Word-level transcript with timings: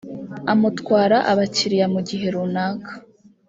amutwara 0.51 1.17
abakiriya 1.31 1.87
mu 1.93 2.01
gihe 2.09 2.27
runaka 2.35 2.91